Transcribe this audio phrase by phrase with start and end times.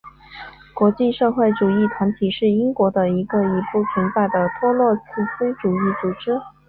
[0.73, 5.01] 国际社会主义团体是英国的一个已不存在的托洛茨
[5.37, 6.41] 基主义组织。